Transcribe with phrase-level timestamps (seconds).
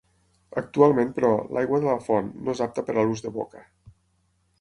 [0.59, 3.63] Actualment, però, l'aigua de la font no és apta per a l'ús de boca.